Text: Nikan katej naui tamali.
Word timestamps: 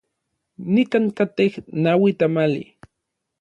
Nikan 0.73 1.05
katej 1.17 1.51
naui 1.83 2.11
tamali. 2.19 2.63